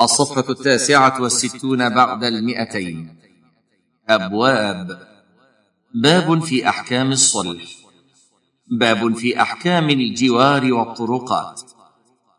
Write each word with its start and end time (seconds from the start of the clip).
الصفحة 0.00 0.44
التاسعة 0.50 1.22
والستون 1.22 1.88
بعد 1.88 2.24
المئتين. 2.24 3.18
أبواب. 4.08 5.08
باب 5.94 6.38
في 6.38 6.68
أحكام 6.68 7.12
الصلح. 7.12 7.64
باب 8.66 9.14
في 9.14 9.42
أحكام 9.42 9.90
الجوار 9.90 10.72
والطرقات. 10.72 11.62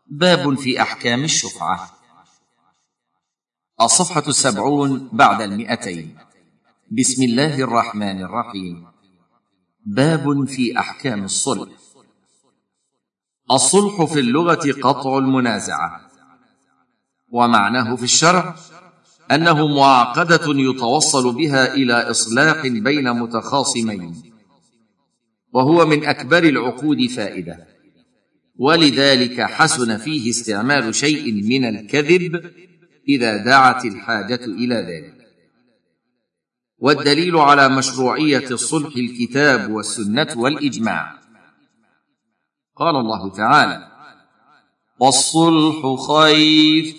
باب 0.06 0.54
في 0.54 0.82
أحكام 0.82 1.24
الشفعة. 1.24 1.90
الصفحة 3.80 4.28
السبعون 4.28 5.08
بعد 5.12 5.40
المئتين. 5.42 6.18
بسم 6.90 7.22
الله 7.22 7.54
الرحمن 7.60 8.22
الرحيم. 8.22 8.86
باب 9.86 10.44
في 10.44 10.78
أحكام 10.78 11.24
الصلح. 11.24 11.72
الصلح 13.50 14.04
في 14.04 14.20
اللغة 14.20 14.72
قطع 14.82 15.18
المنازعة. 15.18 16.09
ومعناه 17.30 17.96
في 17.96 18.02
الشرع 18.02 18.56
أنه 19.30 19.66
معقده 19.66 20.44
يتوصل 20.46 21.34
بها 21.34 21.74
إلى 21.74 21.94
إصلاح 21.94 22.66
بين 22.66 23.12
متخاصمين 23.12 24.22
وهو 25.52 25.86
من 25.86 26.04
أكبر 26.06 26.44
العقود 26.44 27.06
فائدة. 27.06 27.66
ولذلك 28.58 29.40
حسن 29.40 29.98
فيه 29.98 30.30
استعمال 30.30 30.94
شيء 30.94 31.32
من 31.32 31.64
الكذب 31.64 32.52
إذا 33.08 33.44
دعت 33.44 33.84
الحاجة 33.84 34.44
إلى 34.44 34.74
ذلك. 34.74 35.20
والدليل 36.78 37.36
على 37.36 37.68
مشروعية 37.68 38.50
الصلح 38.50 38.96
الكتاب 38.96 39.70
والسنة 39.70 40.28
والإجماع. 40.36 41.20
قال 42.76 42.96
الله 42.96 43.30
تعالى 43.30 43.90
والصلح 45.00 45.96
خير 46.08 46.94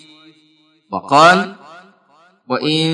وقال 0.92 1.54
وإن 2.48 2.92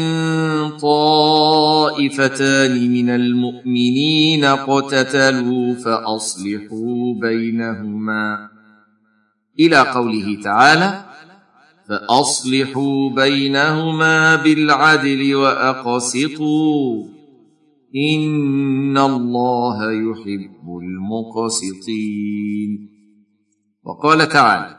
طائفتان 0.82 2.92
من 2.92 3.10
المؤمنين 3.10 4.44
اقتتلوا 4.44 5.74
فأصلحوا 5.74 7.14
بينهما. 7.20 8.48
إلى 9.60 9.76
قوله 9.76 10.40
تعالى 10.44 11.04
فأصلحوا 11.88 13.10
بينهما 13.10 14.36
بالعدل 14.36 15.34
وأقسطوا. 15.34 17.04
إن 18.14 18.98
الله 18.98 19.92
يحب 19.92 20.78
المقسطين. 20.82 22.88
وقال 23.84 24.28
تعالى 24.28 24.78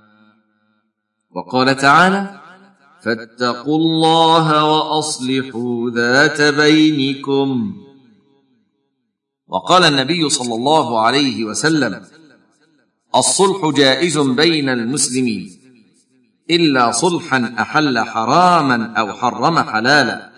وقال 1.35 1.77
تعالى 1.77 2.41
فاتقوا 3.03 3.77
الله 3.77 4.65
وأصلحوا 4.65 5.89
ذات 5.89 6.41
بينكم. 6.41 7.73
وقال 9.47 9.83
النبي 9.83 10.29
صلى 10.29 10.55
الله 10.55 10.99
عليه 10.99 11.43
وسلم 11.43 12.05
الصلح 13.15 13.69
جائز 13.75 14.17
بين 14.17 14.69
المسلمين 14.69 15.51
إلا 16.49 16.91
صلحا 16.91 17.55
أحل 17.59 17.99
حراما 17.99 18.93
أو 18.93 19.13
حرم 19.13 19.59
حلالا. 19.59 20.31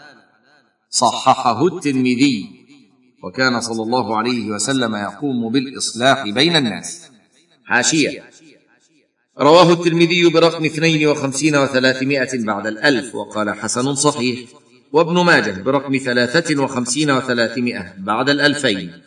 صححه 0.89 1.67
الترمذي 1.67 2.65
وكان 3.23 3.61
صلى 3.61 3.83
الله 3.83 4.17
عليه 4.17 4.51
وسلم 4.51 4.95
يقوم 4.95 5.51
بالإصلاح 5.51 6.23
بين 6.29 6.55
الناس. 6.55 7.11
حاشية. 7.65 8.32
رواه 9.39 9.73
الترمذي 9.73 10.29
برقم 10.29 10.65
اثنين 10.65 11.07
وخمسين 11.07 11.55
وثلاثمائة 11.55 12.45
بعد 12.45 12.67
الألف 12.67 13.15
وقال 13.15 13.53
حسن 13.53 13.95
صحيح. 13.95 14.39
وابن 14.91 15.25
ماجه 15.25 15.61
برقم 15.61 15.97
ثلاثة 15.97 16.63
وخمسين 16.63 17.11
وثلاثمائة 17.11 17.93
بعد 17.97 18.29
الألفين. 18.29 19.01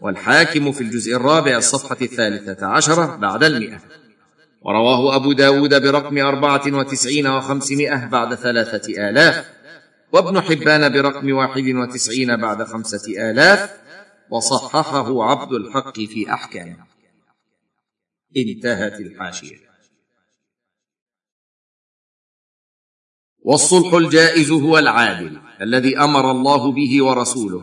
والحاكم 0.00 0.72
في 0.72 0.80
الجزء 0.80 1.16
الرابع 1.16 1.56
الصفحة 1.56 1.96
الثالثة 2.02 2.66
عشرة 2.66 3.16
بعد 3.16 3.44
المئة. 3.44 3.80
ورواه 4.62 5.16
أبو 5.16 5.32
داود 5.32 5.82
برقم 5.82 6.18
أربعة 6.18 6.62
وتسعين 6.66 7.26
وخمسمائة 7.26 8.06
بعد 8.06 8.34
ثلاثة 8.34 9.08
آلاف. 9.10 9.50
وابن 10.12 10.40
حبان 10.40 10.92
برقم 10.92 11.32
واحد 11.32 11.64
وتسعين 11.64 12.36
بعد 12.36 12.62
خمسة 12.62 13.30
آلاف. 13.30 13.70
وصححه 14.30 15.24
عبد 15.24 15.52
الحق 15.52 16.00
في 16.00 16.32
أحكامه. 16.32 16.76
انتهت 18.36 19.00
الحاشية. 19.00 19.69
والصلح 23.50 23.94
الجائز 23.94 24.50
هو 24.50 24.78
العادل 24.78 25.38
الذي 25.62 25.98
أمر 25.98 26.30
الله 26.30 26.72
به 26.72 27.04
ورسوله 27.04 27.62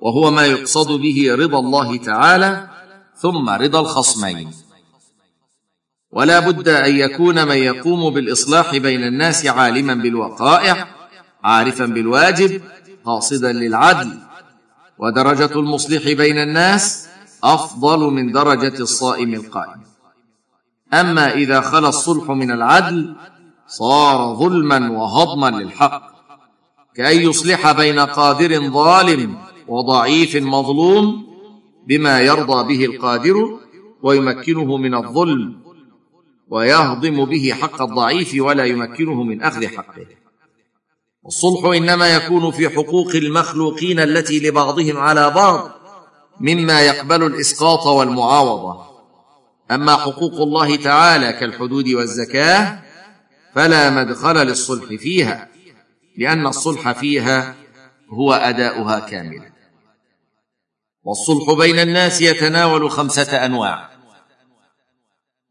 وهو 0.00 0.30
ما 0.30 0.46
يقصد 0.46 0.92
به 0.92 1.34
رضا 1.34 1.58
الله 1.58 1.96
تعالى 1.96 2.68
ثم 3.16 3.48
رضا 3.48 3.80
الخصمين. 3.80 4.50
ولا 6.12 6.40
بد 6.40 6.68
أن 6.68 6.96
يكون 6.96 7.48
من 7.48 7.56
يقوم 7.56 8.14
بالإصلاح 8.14 8.76
بين 8.76 9.02
الناس 9.02 9.46
عالما 9.46 9.94
بالوقائع 9.94 10.88
عارفا 11.44 11.86
بالواجب 11.86 12.62
قاصدا 13.04 13.52
للعدل. 13.52 14.18
ودرجة 14.98 15.58
المصلح 15.58 16.12
بين 16.12 16.38
الناس 16.38 17.08
أفضل 17.44 17.98
من 17.98 18.32
درجة 18.32 18.78
الصائم 18.80 19.34
القائم. 19.34 19.80
أما 20.92 21.34
إذا 21.34 21.60
خلا 21.60 21.88
الصلح 21.88 22.30
من 22.30 22.50
العدل 22.50 23.16
صار 23.66 24.34
ظلما 24.34 24.90
وهضما 24.90 25.50
للحق 25.50 26.02
كأن 26.96 27.16
يصلح 27.16 27.72
بين 27.72 28.00
قادر 28.00 28.70
ظالم 28.70 29.38
وضعيف 29.68 30.36
مظلوم 30.36 31.26
بما 31.88 32.20
يرضى 32.20 32.76
به 32.76 32.84
القادر 32.84 33.58
ويمكنه 34.02 34.76
من 34.76 34.94
الظلم 34.94 35.64
ويهضم 36.48 37.24
به 37.24 37.54
حق 37.60 37.82
الضعيف 37.82 38.34
ولا 38.38 38.64
يمكنه 38.64 39.22
من 39.22 39.42
أخذ 39.42 39.66
حقه. 39.66 40.06
والصلح 41.22 41.64
إنما 41.64 42.14
يكون 42.14 42.50
في 42.50 42.68
حقوق 42.68 43.10
المخلوقين 43.14 44.00
التي 44.00 44.40
لبعضهم 44.40 44.96
على 44.96 45.30
بعض 45.30 45.70
مما 46.40 46.80
يقبل 46.80 47.22
الإسقاط 47.22 47.86
والمعاوضة. 47.86 48.84
أما 49.70 49.96
حقوق 49.96 50.34
الله 50.34 50.76
تعالى 50.76 51.32
كالحدود 51.32 51.88
والزكاة 51.88 52.84
فلا 53.54 53.90
مدخل 53.90 54.46
للصلح 54.46 54.84
فيها 54.84 55.48
لأن 56.16 56.46
الصلح 56.46 56.92
فيها 56.92 57.54
هو 58.08 58.32
أداؤها 58.32 58.98
كاملا. 59.00 59.52
والصلح 61.04 61.52
بين 61.58 61.78
الناس 61.78 62.20
يتناول 62.20 62.90
خمسة 62.90 63.46
أنواع. 63.46 63.90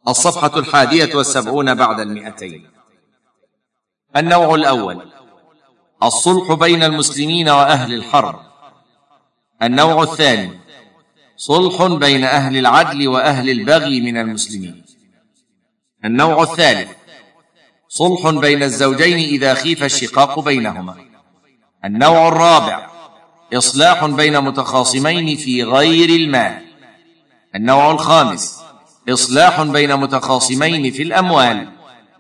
الصفحة 0.08 0.60
الحادية 0.60 1.16
والسبعون 1.16 1.76
بعد 1.76 2.00
المئتين. 2.00 2.70
النوع 4.18 4.56
الأول. 4.56 5.12
الصلح 6.04 6.54
بين 6.54 6.84
المسلمين 6.84 7.50
وأهل 7.50 7.94
الحرب. 7.94 8.40
النوع 9.62 10.04
الثاني. 10.04 10.60
صلح 11.38 11.86
بين 11.86 12.24
أهل 12.24 12.58
العدل 12.58 13.08
وأهل 13.08 13.50
البغي 13.50 14.02
من 14.02 14.18
المسلمين. 14.18 14.84
النوع 16.06 16.44
الثالث. 16.44 17.03
صلح 17.94 18.30
بين 18.30 18.64
الزوجين 18.64 19.18
إذا 19.18 19.54
خيف 19.54 19.84
الشقاق 19.84 20.40
بينهما. 20.40 20.96
النوع 21.86 22.28
الرابع 22.28 22.88
إصلاح 23.54 24.06
بين 24.06 24.42
متخاصمين 24.42 25.38
في 25.38 25.64
غير 25.64 26.10
المال. 26.10 26.62
النوع 27.56 27.92
الخامس 27.92 28.64
إصلاح 29.10 29.62
بين 29.62 29.96
متخاصمين 29.96 30.92
في 30.92 31.04
الأموال 31.04 31.70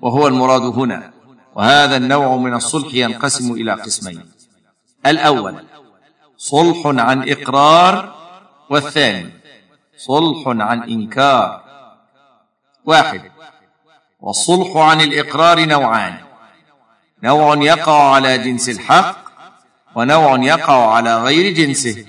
وهو 0.01 0.27
المراد 0.27 0.61
هنا 0.61 1.13
وهذا 1.55 1.97
النوع 1.97 2.35
من 2.35 2.53
الصلح 2.53 2.93
ينقسم 2.93 3.53
إلى 3.53 3.71
قسمين. 3.73 4.25
الأول 5.05 5.65
صلح 6.37 6.85
عن 6.85 7.29
إقرار 7.29 8.15
والثاني 8.69 9.29
صلح 9.97 10.47
عن 10.47 10.83
إنكار. 10.83 11.63
واحد 12.85 13.32
والصلح 14.23 14.77
عن 14.77 15.01
الإقرار 15.01 15.65
نوعان. 15.65 16.13
نوع 17.23 17.63
يقع 17.63 18.13
على 18.13 18.37
جنس 18.37 18.69
الحق 18.69 19.17
ونوع 19.95 20.43
يقع 20.43 20.93
على 20.95 21.23
غير 21.23 21.53
جنسه. 21.53 22.05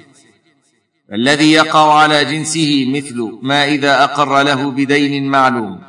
الذي 1.12 1.52
يقع 1.52 1.98
على 1.98 2.24
جنسه 2.24 2.92
مثل 2.94 3.38
ما 3.42 3.64
إذا 3.64 4.04
أقر 4.04 4.42
له 4.42 4.70
بدين 4.70 5.28
معلوم 5.28 5.80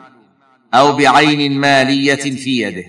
أو 0.74 0.96
بعين 0.96 1.60
مالية 1.60 2.16
في 2.16 2.62
يده 2.62 2.86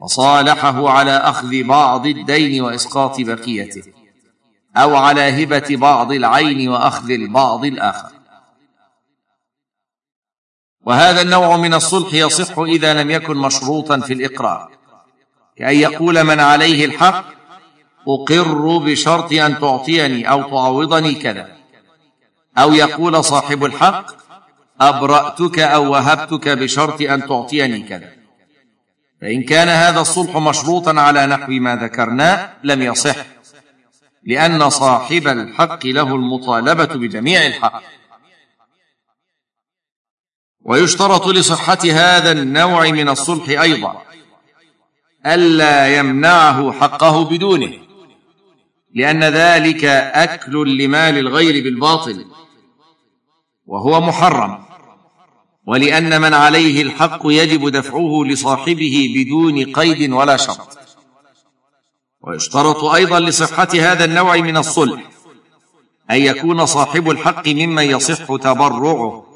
وصالحه 0.00 0.90
على 0.90 1.16
أخذ 1.16 1.62
بعض 1.62 2.06
الدين 2.06 2.62
وإسقاط 2.62 3.20
بقيته 3.20 3.82
أو 4.76 4.96
على 4.96 5.20
هبة 5.20 5.76
بعض 5.76 6.12
العين 6.12 6.68
وأخذ 6.68 7.10
البعض 7.10 7.64
الآخر. 7.64 8.19
وهذا 10.90 11.22
النوع 11.22 11.56
من 11.56 11.74
الصلح 11.74 12.14
يصح 12.14 12.58
إذا 12.58 13.02
لم 13.02 13.10
يكن 13.10 13.36
مشروطا 13.36 14.00
في 14.00 14.12
الإقرار 14.12 14.70
كأن 15.56 15.74
يقول 15.74 16.24
من 16.24 16.40
عليه 16.40 16.84
الحق 16.84 17.24
أقر 18.08 18.78
بشرط 18.78 19.32
أن 19.32 19.60
تعطيني 19.60 20.30
أو 20.30 20.42
تعوضني 20.42 21.14
كذا 21.14 21.48
أو 22.58 22.72
يقول 22.72 23.24
صاحب 23.24 23.64
الحق 23.64 24.06
أبرأتك 24.80 25.58
أو 25.58 25.92
وهبتك 25.92 26.48
بشرط 26.48 27.02
أن 27.02 27.28
تعطيني 27.28 27.82
كذا. 27.82 28.12
فإن 29.20 29.42
كان 29.42 29.68
هذا 29.68 30.00
الصلح 30.00 30.36
مشروطا 30.36 31.00
على 31.00 31.26
نحو 31.26 31.52
ما 31.52 31.76
ذكرنا 31.76 32.52
لم 32.64 32.82
يصح 32.82 33.16
لأن 34.24 34.70
صاحب 34.70 35.28
الحق 35.28 35.86
له 35.86 36.14
المطالبة 36.14 36.84
بجميع 36.84 37.46
الحق. 37.46 37.99
ويشترط 40.64 41.26
لصحة 41.26 41.78
هذا 41.84 42.32
النوع 42.32 42.90
من 42.90 43.08
الصلح 43.08 43.48
أيضا 43.48 44.02
ألا 45.26 45.98
يمنعه 45.98 46.72
حقه 46.72 47.24
بدونه 47.24 47.72
لأن 48.94 49.24
ذلك 49.24 49.84
أكل 49.84 50.78
لمال 50.78 51.18
الغير 51.18 51.64
بالباطل 51.64 52.24
وهو 53.66 54.00
محرم 54.00 54.64
ولأن 55.66 56.20
من 56.20 56.34
عليه 56.34 56.82
الحق 56.82 57.20
يجب 57.24 57.68
دفعه 57.68 58.24
لصاحبه 58.24 59.14
بدون 59.16 59.72
قيد 59.72 60.12
ولا 60.12 60.36
شرط. 60.36 60.78
ويشترط 62.20 62.84
أيضا 62.84 63.20
لصحة 63.20 63.68
هذا 63.74 64.04
النوع 64.04 64.36
من 64.36 64.56
الصلح 64.56 65.02
أن 66.10 66.16
يكون 66.16 66.66
صاحب 66.66 67.10
الحق 67.10 67.48
ممن 67.48 67.82
يصح 67.82 68.36
تبرعه. 68.36 69.29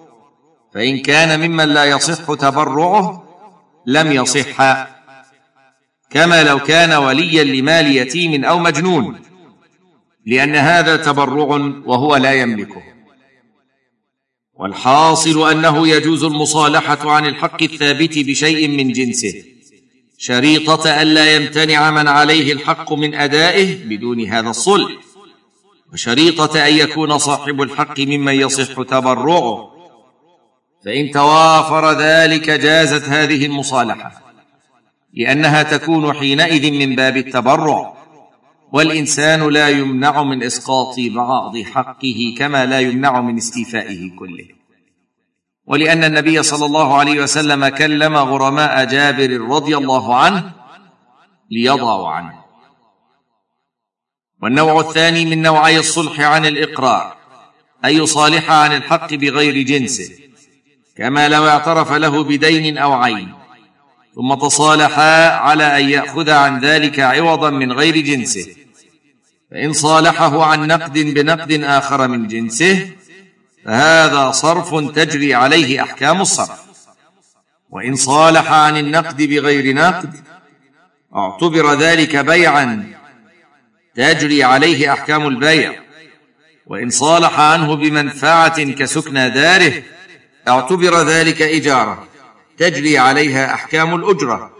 فإن 0.74 0.98
كان 0.98 1.40
ممن 1.40 1.68
لا 1.68 1.84
يصح 1.84 2.34
تبرعه 2.34 3.24
لم 3.86 4.12
يصح. 4.12 4.86
كما 6.10 6.44
لو 6.44 6.58
كان 6.58 6.92
وليا 6.92 7.44
لمال 7.44 7.96
يتيم 7.96 8.44
أو 8.44 8.58
مجنون 8.58 9.20
لأن 10.26 10.56
هذا 10.56 10.96
تبرع 10.96 11.44
وهو 11.86 12.16
لا 12.16 12.32
يملكه. 12.32 12.82
والحاصل 14.54 15.50
أنه 15.50 15.88
يجوز 15.88 16.24
المصالحة 16.24 17.10
عن 17.10 17.26
الحق 17.26 17.62
الثابت 17.62 18.18
بشيء 18.18 18.68
من 18.68 18.92
جنسه 18.92 19.44
شريطة 20.18 21.02
الا 21.02 21.36
يمتنع 21.36 21.90
من 21.90 22.08
عليه 22.08 22.52
الحق 22.52 22.92
من 22.92 23.14
أدائه 23.14 23.84
بدون 23.84 24.20
هذا 24.20 24.50
الصلح 24.50 24.92
وشريطة 25.92 26.68
أن 26.68 26.74
يكون 26.74 27.18
صاحب 27.18 27.62
الحق 27.62 28.00
ممن 28.00 28.34
يصح 28.34 28.82
تبرعه. 28.82 29.73
فإن 30.84 31.10
توافر 31.10 31.92
ذلك 31.92 32.50
جازت 32.50 33.08
هذه 33.08 33.46
المصالحة 33.46 34.12
لأنها 35.14 35.62
تكون 35.62 36.12
حينئذ 36.12 36.72
من 36.72 36.96
باب 36.96 37.16
التبرع 37.16 37.94
والإنسان 38.72 39.48
لا 39.48 39.68
يمنع 39.68 40.22
من 40.22 40.42
إسقاط 40.42 40.94
بعض 41.00 41.58
حقه 41.58 42.34
كما 42.38 42.66
لا 42.66 42.80
يمنع 42.80 43.20
من 43.20 43.36
استيفائه 43.36 44.16
كله. 44.18 44.48
ولأن 45.66 46.04
النبي 46.04 46.42
صلى 46.42 46.66
الله 46.66 46.98
عليه 46.98 47.22
وسلم 47.22 47.68
كلم 47.68 48.16
غرماء 48.16 48.84
جابر 48.84 49.40
رضي 49.40 49.76
الله 49.76 50.16
عنه 50.16 50.52
ليضعوا 51.50 52.08
عنه. 52.08 52.44
والنوع 54.42 54.80
الثاني 54.80 55.24
من 55.24 55.42
نوعي 55.42 55.78
الصلح 55.78 56.20
عن 56.20 56.46
الإقرار 56.46 57.16
ان 57.84 57.90
يصالح 57.90 58.50
عن 58.50 58.76
الحق 58.76 59.14
بغير 59.14 59.62
جنسه. 59.66 60.10
كما 60.96 61.28
لو 61.28 61.48
اعترف 61.48 61.92
له 61.92 62.24
بدين 62.24 62.78
أو 62.78 62.92
عين 62.92 63.34
ثم 64.14 64.34
تصالحا 64.34 65.28
على 65.28 65.80
أن 65.80 65.88
يأخذ 65.88 66.30
عن 66.30 66.60
ذلك 66.60 67.00
عوضا 67.00 67.50
من 67.50 67.72
غير 67.72 67.98
جنسه. 67.98 68.46
فإن 69.50 69.72
صالحه 69.72 70.44
عن 70.44 70.66
نقد 70.66 70.98
بنقد 70.98 71.52
آخر 71.52 72.08
من 72.08 72.28
جنسه 72.28 72.90
فهذا 73.64 74.30
صرف 74.30 74.74
تجري 74.74 75.34
عليه 75.34 75.82
أحكام 75.82 76.20
الصرف. 76.20 76.64
وإن 77.70 77.94
صالح 77.96 78.52
عن 78.52 78.76
النقد 78.76 79.22
بغير 79.22 79.74
نقد 79.74 80.14
اعتبر 81.16 81.74
ذلك 81.74 82.16
بيعا 82.16 82.94
تجري 83.94 84.44
عليه 84.44 84.92
أحكام 84.92 85.26
البيع. 85.26 85.72
وإن 86.66 86.90
صالح 86.90 87.40
عنه 87.40 87.74
بمنفعة 87.76 88.64
كسكنى 88.64 89.30
داره 89.30 89.82
اعتبر 90.48 91.02
ذلك 91.02 91.42
إجارة. 91.42 92.08
تجري 92.58 92.98
عليها 92.98 93.54
أحكام 93.54 93.94
الأجرة. 93.94 94.50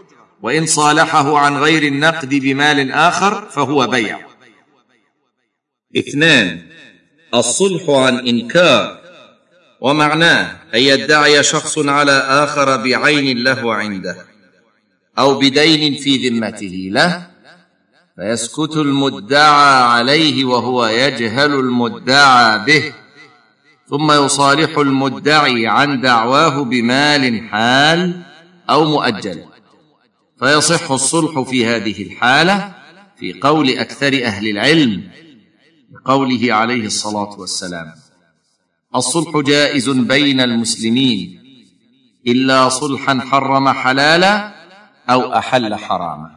وإن 0.41 0.65
صالحه 0.65 1.37
عن 1.37 1.57
غير 1.57 1.83
النقد 1.83 2.29
بمال 2.29 2.91
آخر 2.91 3.49
فهو 3.49 3.87
بيع. 3.87 4.19
اثنان 5.97 6.61
الصلح 7.33 7.89
عن 7.89 8.27
إنكار. 8.27 9.05
ومعناه 9.81 10.57
أن 10.75 10.79
يدعي 10.79 11.43
شخص 11.43 11.77
على 11.77 12.11
آخر 12.11 12.77
بعين 12.77 13.43
له 13.43 13.73
عنده 13.73 14.25
أو 15.19 15.39
بدين 15.39 15.95
في 15.95 16.29
ذمته 16.29 16.89
له 16.91 17.27
فيسكت 18.15 18.77
المدعى 18.77 19.83
عليه 19.83 20.45
وهو 20.45 20.85
يجهل 20.85 21.51
المدعى 21.53 22.65
به. 22.65 22.93
ثم 23.89 24.11
يصالح 24.11 24.77
المدعي 24.77 25.67
عن 25.67 26.01
دعواه 26.01 26.63
بمال 26.63 27.49
حال 27.49 28.23
أو 28.69 28.85
مؤجل. 28.85 29.45
فيصح 30.39 30.91
الصلح 30.91 31.41
في 31.41 31.65
هذه 31.65 32.03
الحالة 32.03 32.73
في 33.17 33.33
قول 33.33 33.69
أكثر 33.69 34.25
أهل 34.25 34.47
العلم 34.47 35.11
بقوله 35.89 36.53
عليه 36.53 36.85
الصلاة 36.85 37.39
والسلام 37.39 37.93
الصلح 38.95 39.37
جائز 39.37 39.89
بين 39.89 40.41
المسلمين 40.41 41.41
إلا 42.27 42.69
صلحا 42.69 43.19
حرم 43.19 43.69
حلالا 43.69 44.55
أو 45.09 45.33
أحل 45.33 45.75
حراما. 45.75 46.35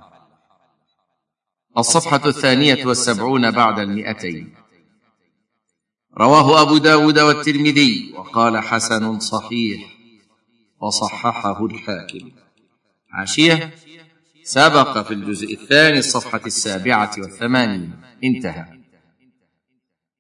الصفحة 1.79 2.21
الثانية 2.27 2.87
والسبعون 2.87 3.51
بعد 3.51 3.79
المئتين. 3.79 4.55
رواه 6.21 6.63
أبو 6.63 6.79
داود 6.79 7.19
والترمذي 7.19 8.15
وقال 8.17 8.59
حسن 8.59 9.19
صحيح 9.19 9.81
وصححه 10.81 11.67
الحاكم. 11.67 12.31
عاشية 13.13 13.75
سبق 14.43 15.03
في 15.03 15.15
الجزء 15.15 15.55
الثاني 15.55 15.99
الصفحة 15.99 16.41
السابعة 16.47 17.11
والثمانين. 17.19 17.93
انتهى. 18.25 18.65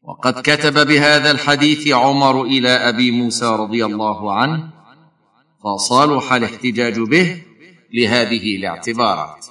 وقد 0.02 0.40
كتب 0.40 0.86
بهذا 0.86 1.30
الحديث 1.30 1.88
عمر 1.88 2.42
إلى 2.42 2.68
أبي 2.68 3.10
موسى 3.10 3.46
رضي 3.46 3.84
الله 3.84 4.32
عنه 4.32 4.70
فصالح 5.64 6.32
الاحتجاج 6.32 7.00
به 7.00 7.42
لهذه 7.92 8.56
الاعتبارات. 8.56 9.46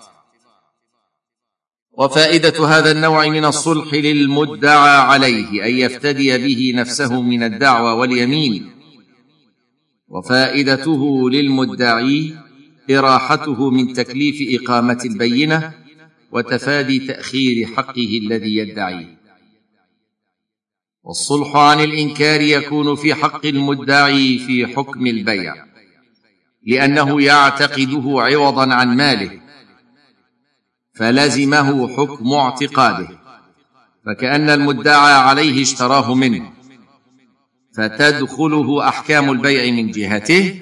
وفائدة 1.98 2.68
هذا 2.68 2.92
النوع 2.92 3.28
من 3.28 3.46
الصلح 3.46 3.94
للمدعى 3.94 4.98
عليه 4.98 5.66
أن 5.66 5.72
يفتدي 5.72 6.38
به 6.38 6.74
نفسه 6.76 7.22
من 7.22 7.44
الدعوى 7.44 7.92
واليمين. 7.92 8.70
وفائدته 10.08 11.30
للمدعي 11.30 12.34
إراحته 12.92 13.70
من 13.70 13.94
تكليف 13.94 14.62
إقامة 14.62 15.00
البينة 15.06 15.74
وتفادي 16.32 17.00
تأخير 17.00 17.66
حقه 17.66 18.20
الذي 18.24 18.56
يدعيه 18.56 19.18
والصلح 21.04 21.56
عن 21.56 21.80
الإنكار 21.80 22.42
يكون 22.42 22.96
في 22.96 23.14
حق 23.14 23.46
المدعي 23.46 24.40
في 24.40 24.68
حكم 24.68 25.08
البيع 25.08 25.56
لأنه 26.68 27.22
يعتقده 27.22 28.04
عوضا 28.06 28.74
عن 28.74 28.98
ماله. 28.98 29.47
فلزمه 30.98 31.88
حكم 31.98 32.34
اعتقاده 32.34 33.08
فكأن 34.06 34.50
المدعى 34.50 35.14
عليه 35.14 35.62
اشتراه 35.62 36.14
منه 36.14 36.54
فتدخله 37.78 38.88
أحكام 38.88 39.32
البيع 39.32 39.72
من 39.74 39.92
جهته 39.92 40.62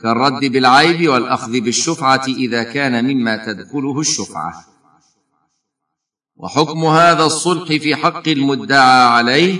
كالرد 0.00 0.44
بالعيب 0.44 1.08
والأخذ 1.08 1.60
بالشفعة 1.60 2.24
إذا 2.28 2.62
كان 2.62 3.04
مما 3.04 3.46
تدخله 3.46 4.00
الشفعة. 4.00 4.64
وحكم 6.36 6.84
هذا 6.84 7.24
الصلح 7.24 7.68
في 7.68 7.96
حق 7.96 8.28
المدعى 8.28 9.06
عليه 9.06 9.58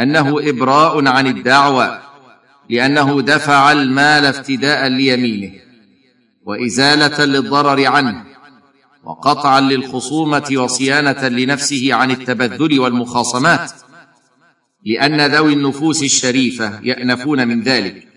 أنه 0.00 0.48
إبراء 0.48 1.06
عن 1.06 1.26
الدعوى 1.26 2.00
لأنه 2.70 3.20
دفع 3.20 3.72
المال 3.72 4.24
افتداء 4.24 4.88
ليمينه 4.88 5.52
وإزالة 6.42 7.24
للضرر 7.24 7.86
عنه. 7.86 8.31
وقطعا 9.04 9.60
للخصومة 9.60 10.52
وصيانة 10.56 11.28
لنفسه 11.28 11.94
عن 11.94 12.10
التبذل 12.10 12.80
والمخاصمات 12.80 13.72
لأن 14.86 15.34
ذوي 15.34 15.52
النفوس 15.52 16.02
الشريفة 16.02 16.80
يأنفون 16.82 17.48
من 17.48 17.62
ذلك 17.62 18.08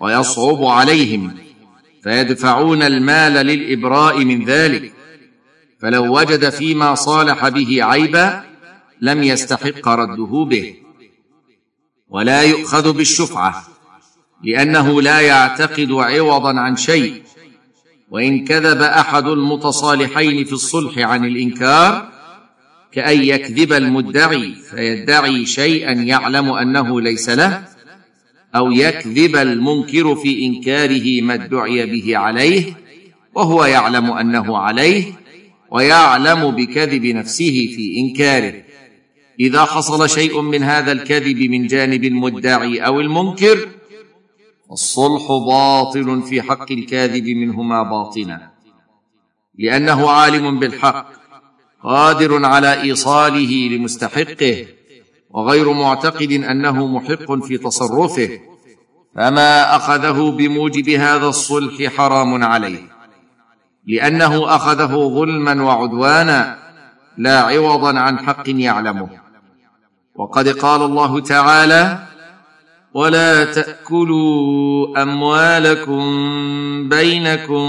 ويصعب 0.00 0.64
عليهم 0.64 1.34
فيدفعون 2.02 2.82
المال 2.82 3.32
للإبراء 3.32 4.24
من 4.24 4.44
ذلك 4.44 4.92
فلو 5.80 6.18
وجد 6.18 6.48
فيما 6.48 6.94
صالح 6.94 7.48
به 7.48 7.84
عيبا 7.84 8.44
لم 9.00 9.22
يستحق 9.22 9.88
رده 9.88 10.46
به. 10.50 10.74
ولا 12.08 12.42
يؤخذ 12.42 12.92
بالشفعة 12.92 13.64
لأنه 14.44 15.02
لا 15.02 15.20
يعتقد 15.20 15.92
عوضا 15.92 16.60
عن 16.60 16.76
شيء 16.76 17.22
وإن 18.10 18.44
كذب 18.44 18.82
أحد 18.82 19.26
المتصالحين 19.26 20.44
في 20.44 20.52
الصلح 20.52 20.98
عن 20.98 21.24
الإنكار 21.24 22.08
كأن 22.92 23.24
يكذب 23.24 23.72
المدعي 23.72 24.54
فيدعي 24.70 25.46
شيئا 25.46 25.92
يعلم 25.92 26.50
أنه 26.50 27.00
ليس 27.00 27.28
له 27.28 27.64
أو 28.56 28.72
يكذب 28.72 29.36
المنكر 29.36 30.16
في 30.16 30.46
إنكاره 30.46 31.20
ما 31.20 31.34
ادعي 31.34 31.86
به 31.86 32.16
عليه 32.16 32.64
وهو 33.34 33.64
يعلم 33.64 34.10
أنه 34.10 34.58
عليه 34.58 35.04
ويعلم 35.70 36.50
بكذب 36.50 37.06
نفسه 37.06 37.68
في 37.76 37.96
إنكاره. 37.98 38.54
إذا 39.40 39.64
حصل 39.64 40.08
شيء 40.08 40.40
من 40.40 40.62
هذا 40.62 40.92
الكذب 40.92 41.38
من 41.38 41.66
جانب 41.66 42.04
المدعي 42.04 42.78
أو 42.78 43.00
المنكر 43.00 43.68
الصلح 44.72 45.26
باطل 45.46 46.22
في 46.22 46.42
حق 46.42 46.72
الكاذب 46.72 47.28
منهما 47.28 47.82
باطنا. 47.82 48.50
لأنه 49.58 50.10
عالم 50.10 50.58
بالحق 50.58 51.06
قادر 51.82 52.44
على 52.44 52.82
إيصاله 52.82 53.68
لمستحقه 53.68 54.66
وغير 55.30 55.72
معتقد 55.72 56.32
أنه 56.32 56.86
محق 56.86 57.44
في 57.44 57.58
تصرفه 57.58 58.40
فما 59.14 59.76
أخذه 59.76 60.30
بموجب 60.30 60.88
هذا 60.88 61.26
الصلح 61.26 61.96
حرام 61.96 62.44
عليه. 62.44 62.94
لأنه 63.86 64.56
أخذه 64.56 65.08
ظلما 65.08 65.62
وعدوانا 65.62 66.58
لا 67.18 67.40
عوضا 67.40 67.98
عن 67.98 68.18
حق 68.18 68.48
يعلمه. 68.48 69.08
وقد 70.14 70.48
قال 70.48 70.82
الله 70.82 71.20
تعالى 71.20 72.13
ولا 72.94 73.44
تاكلوا 73.44 75.02
اموالكم 75.02 76.04
بينكم 76.88 77.68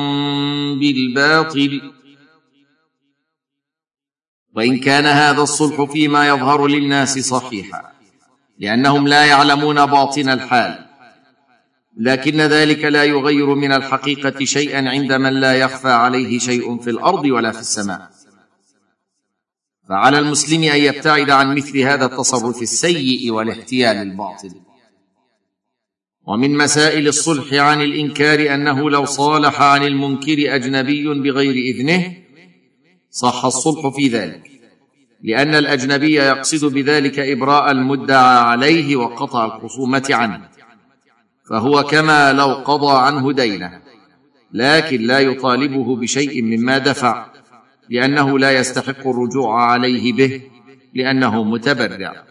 بالباطل 0.80 1.92
وان 4.56 4.80
كان 4.80 5.06
هذا 5.06 5.42
الصلح 5.42 5.92
فيما 5.92 6.28
يظهر 6.28 6.68
للناس 6.68 7.20
صحيحا 7.20 7.92
لانهم 8.60 9.08
لا 9.08 9.26
يعلمون 9.26 9.86
باطن 9.86 10.30
الحال 10.30 10.86
لكن 11.98 12.42
ذلك 12.42 12.86
لا 12.86 13.04
يغير 13.04 13.56
من 13.56 13.74
الحقيقة 13.74 14.46
شيئا 14.46 14.90
عند 14.90 15.14
من 15.14 15.34
لا 15.34 15.54
يخفى 15.54 15.92
عليه 15.92 16.40
شيء 16.40 16.78
في 16.78 16.90
الأرض 16.90 17.26
ولا 17.26 17.52
في 17.52 17.60
السماء 17.60 18.10
فعلى 19.90 20.20
المسلم 20.20 20.64
ان 20.64 20.80
يبتعد 20.80 21.30
عن 21.30 21.56
مثل 21.56 21.80
هذا 21.80 22.06
التصرف 22.06 22.62
السيء 22.62 23.32
والاحتيال 23.32 23.98
الباطل 23.98 24.65
ومن 26.28 26.58
مسائل 26.58 27.08
الصلح 27.08 27.54
عن 27.54 27.82
الإنكار 27.82 28.54
أنه 28.54 28.90
لو 28.90 29.06
صالح 29.06 29.62
عن 29.62 29.84
المنكر 29.84 30.56
أجنبي 30.56 31.04
بغير 31.14 31.76
إذنه 31.76 32.14
صح 33.10 33.46
الصلح 33.46 33.88
في 33.96 34.08
ذلك. 34.08 34.52
لأن 35.24 35.56
الأجنبي 35.56 36.14
يقصد 36.14 36.74
بذلك 36.74 37.20
إبراء 37.20 37.72
المدعى 37.72 38.38
عليه 38.38 38.96
وقطع 38.96 39.46
الخصومة 39.46 40.08
عنه. 40.10 40.50
فهو 41.50 41.84
كما 41.84 42.34
لو 42.34 42.54
قضى 42.54 42.98
عنه 42.98 43.32
دينه 43.32 43.82
لكن 44.54 45.02
لا 45.02 45.20
يطالبه 45.20 45.96
بشيء 45.96 46.44
مما 46.44 46.78
دفع 46.78 47.26
لأنه 47.90 48.40
لا 48.40 48.52
يستحق 48.52 49.08
الرجوع 49.08 49.64
عليه 49.64 50.14
به 50.14 50.42
لأنه 50.94 51.44
متبرع. 51.44 52.25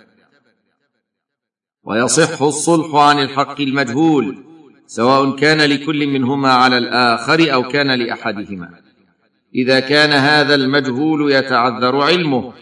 ويصح 1.84 2.42
الصلح 2.42 2.94
عن 2.94 3.18
الحق 3.18 3.60
المجهول 3.60 4.44
سواء 4.86 5.36
كان 5.36 5.60
لكل 5.60 6.06
منهما 6.06 6.52
على 6.52 6.78
الآخر 6.78 7.54
أو 7.54 7.68
كان 7.68 7.90
لأحدهما. 7.90 8.70
إذا 9.54 9.80
كان 9.80 10.12
هذا 10.12 10.54
المجهول 10.54 11.32
يتعذر 11.32 12.00
علمه 12.00 12.52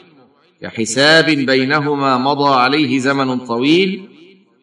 كحساب 0.63 1.25
بينهما 1.25 2.19
مضى 2.19 2.55
عليه 2.55 2.99
زمن 2.99 3.39
طويل 3.39 4.09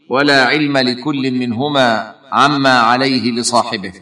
ولا 0.09 0.45
علم 0.45 0.77
لكل 0.77 1.31
منهما 1.31 2.15
عما 2.31 2.79
عليه 2.79 3.31
لصاحبه. 3.31 3.93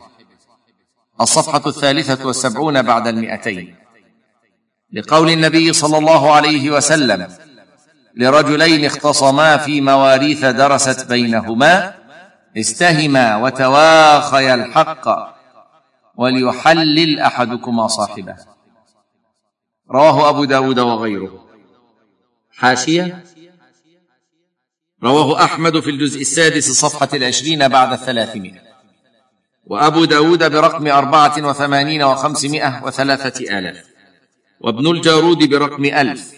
الصفحة 1.22 1.62
الثالثة 1.68 2.28
والسبعون 2.28 2.82
بعد 2.82 3.08
المئتين. 3.08 3.76
لقول 4.94 5.30
النبي 5.30 5.74
صلى 5.74 5.98
الله 5.98 6.32
عليه 6.32 6.72
وسلم 6.72 7.28
لرجلين 8.18 8.86
اختصما 8.86 9.58
في 9.58 9.82
مواريث 9.82 10.46
درست 10.46 11.08
بينهما 11.10 11.94
استهما 12.58 13.36
وتواخيا 13.36 14.54
الحق 14.54 15.08
وليحلل 16.16 17.20
أحدكما 17.20 17.88
صاحبه. 17.88 18.36
رواه 19.92 20.30
أبو 20.30 20.44
داود 20.44 20.80
وغيره. 20.80 21.48
حاشية. 22.52 23.24
رواه 25.04 25.44
أحمد 25.44 25.80
في 25.80 25.90
الجزء 25.90 26.22
السادس 26.22 26.72
صفحة 26.72 27.10
العشرين 27.14 27.68
بعد 27.68 27.92
الثلاثمائة. 27.92 28.68
وأبو 29.66 30.06
داود 30.06 30.52
برقم 30.52 30.88
أربعة 30.88 31.48
وثمانين 31.50 32.04
وخمسمائة 32.04 32.84
وثلاثة 32.84 33.58
آلاف. 33.60 33.86
وابن 34.62 34.88
الجارود 34.88 35.50
برقم 35.50 35.86
ألف. 35.86 36.37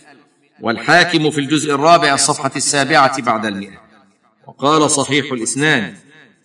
والحاكم 0.62 1.30
في 1.32 1.38
الجزء 1.38 1.76
الرابع 1.76 2.14
الصفحة 2.14 2.52
السابعة 2.56 3.22
بعد 3.22 3.46
المئة. 3.46 3.80
وقال 4.48 4.92
صحيح 4.92 5.32
الاسنان 5.32 5.96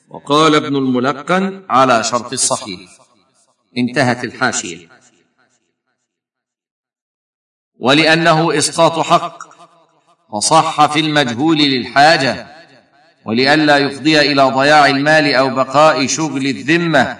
وقال 0.08 0.54
ابن 0.54 0.76
الملقن 0.76 1.64
على 1.70 2.04
شرط 2.04 2.32
الصحيح. 2.32 2.80
انتهت 3.78 4.24
الحاشية. 4.24 4.88
ولأنه 7.80 8.58
إسقاط 8.58 9.06
حق 9.06 9.38
فصح 10.32 10.92
في 10.92 11.00
المجهول 11.00 11.58
للحاجة 11.58 12.46
ولئلا 13.26 13.78
يفضي 13.78 14.20
إلى 14.20 14.42
ضياع 14.42 14.86
المال 14.86 15.34
أو 15.34 15.50
بقاء 15.50 16.06
شغل 16.06 16.46
الذمة. 16.46 17.18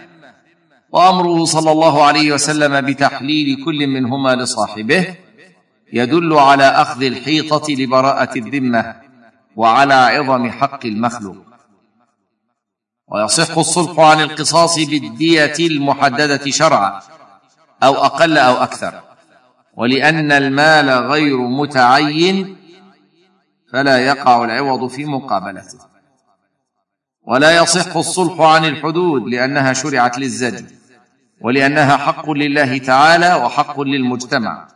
وأمره 0.90 1.44
صلى 1.44 1.72
الله 1.72 2.04
عليه 2.04 2.32
وسلم 2.32 2.80
بتحليل 2.80 3.64
كل 3.64 3.86
منهما 3.86 4.34
لصاحبه 4.34 5.23
يدل 5.94 6.32
على 6.32 6.64
أخذ 6.64 7.02
الحيطة 7.02 7.72
لبراءة 7.72 8.38
الذمة 8.38 8.96
وعلى 9.56 9.94
عظم 9.94 10.50
حق 10.50 10.86
المخلوق. 10.86 11.36
ويصح 13.08 13.58
الصلح 13.58 14.00
عن 14.00 14.20
القصاص 14.20 14.78
بالدية 14.78 15.54
المحددة 15.60 16.50
شرعا 16.50 17.00
أو 17.82 17.94
أقل 17.94 18.38
أو 18.38 18.54
أكثر. 18.54 19.00
ولأن 19.76 20.32
المال 20.32 20.90
غير 20.90 21.36
متعين 21.36 22.56
فلا 23.72 23.98
يقع 23.98 24.44
العوض 24.44 24.90
في 24.90 25.04
مقابلته. 25.04 25.78
ولا 27.26 27.56
يصح 27.56 27.96
الصلح 27.96 28.40
عن 28.40 28.64
الحدود 28.64 29.22
لأنها 29.22 29.72
شرعت 29.72 30.18
للزجر 30.18 30.64
ولأنها 31.40 31.96
حق 31.96 32.30
لله 32.30 32.78
تعالى 32.78 33.34
وحق 33.34 33.80
للمجتمع. 33.80 34.73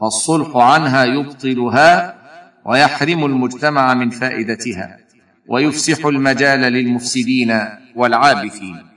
فالصلح 0.00 0.56
عنها 0.56 1.04
يبطلها 1.04 2.14
ويحرم 2.64 3.24
المجتمع 3.24 3.94
من 3.94 4.10
فائدتها 4.10 4.98
ويفسح 5.48 6.06
المجال 6.06 6.60
للمفسدين 6.60 7.60
والعابثين. 7.96 8.87